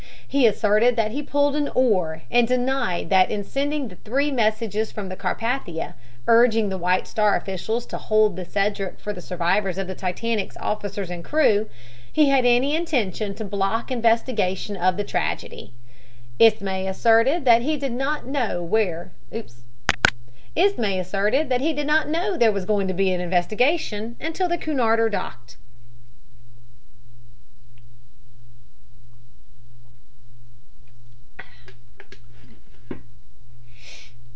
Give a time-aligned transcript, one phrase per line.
[0.31, 4.89] He asserted that he pulled an oar and denied that in sending the three messages
[4.89, 5.93] from the Carpathia,
[6.25, 10.55] urging the White Star officials to hold the Cedric for the survivors of the Titanic's
[10.55, 11.67] officers and crew,
[12.13, 15.73] he had any intention to block investigation of the tragedy.
[16.39, 19.11] Ismay asserted that he did not know there
[22.53, 25.57] was to be an investigation until the Cunarder docked.